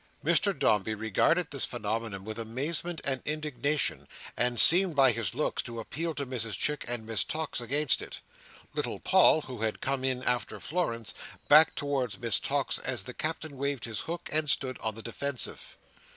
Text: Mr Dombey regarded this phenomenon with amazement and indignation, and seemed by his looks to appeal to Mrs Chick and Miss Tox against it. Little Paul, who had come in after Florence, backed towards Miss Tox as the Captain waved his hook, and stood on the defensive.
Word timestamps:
Mr 0.25 0.57
Dombey 0.57 0.95
regarded 0.95 1.51
this 1.51 1.63
phenomenon 1.65 2.23
with 2.25 2.39
amazement 2.39 3.01
and 3.03 3.21
indignation, 3.23 4.07
and 4.35 4.59
seemed 4.59 4.95
by 4.95 5.11
his 5.11 5.35
looks 5.35 5.61
to 5.61 5.79
appeal 5.79 6.15
to 6.15 6.25
Mrs 6.25 6.57
Chick 6.57 6.83
and 6.87 7.05
Miss 7.05 7.23
Tox 7.23 7.61
against 7.61 8.01
it. 8.01 8.19
Little 8.73 8.99
Paul, 8.99 9.41
who 9.41 9.61
had 9.61 9.79
come 9.79 10.03
in 10.03 10.23
after 10.23 10.59
Florence, 10.59 11.13
backed 11.47 11.75
towards 11.75 12.17
Miss 12.17 12.39
Tox 12.39 12.79
as 12.79 13.03
the 13.03 13.13
Captain 13.13 13.57
waved 13.57 13.83
his 13.85 13.99
hook, 13.99 14.27
and 14.33 14.49
stood 14.49 14.79
on 14.79 14.95
the 14.95 15.03
defensive. 15.03 15.77